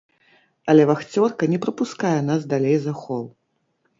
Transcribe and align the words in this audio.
Але 0.71 0.85
вахцёрка 0.91 1.49
не 1.53 1.59
прапускае 1.65 2.15
нас 2.29 2.41
далей 2.53 2.77
за 2.87 2.93
хол. 3.03 3.25